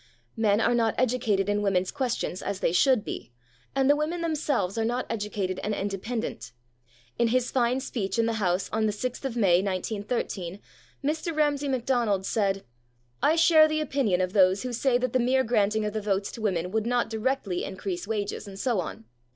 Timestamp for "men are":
0.35-0.73